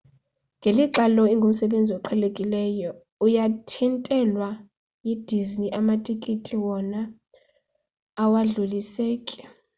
[0.59, 2.91] ngelixa lo ingumsebenzi oqhelekileyo
[3.25, 4.49] uyathintelwa
[5.05, 7.01] yidisney amatikiti wona
[8.23, 9.39] awadluliseki